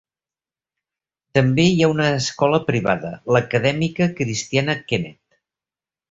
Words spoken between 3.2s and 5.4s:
l'Acadèmica Cristiana Kennet.